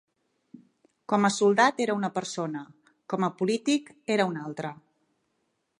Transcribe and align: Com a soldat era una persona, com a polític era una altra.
Com 1.13 1.27
a 1.29 1.31
soldat 1.35 1.83
era 1.85 1.97
una 1.99 2.11
persona, 2.15 2.63
com 3.15 3.27
a 3.29 3.33
polític 3.43 3.95
era 4.17 4.29
una 4.33 4.47
altra. 4.51 4.75